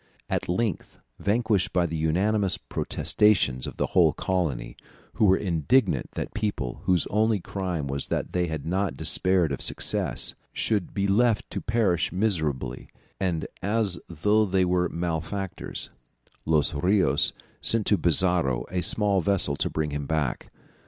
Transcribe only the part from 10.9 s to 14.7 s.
be left to perish miserably and as though they